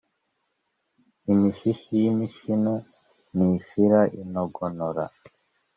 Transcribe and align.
imishishi 1.31 1.93
y'imishino 2.03 2.73
ntishira 3.35 4.01
inogonora 4.21 5.03